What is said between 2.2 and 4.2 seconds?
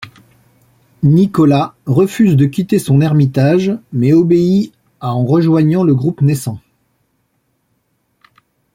de quitter son ermitage, mais